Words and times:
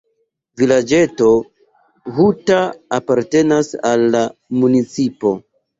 Vilaĝeto 0.61 1.27
"Huta" 2.17 2.59
apartenas 3.01 3.73
al 3.93 4.11
la 4.19 4.27
municipo. 4.65 5.41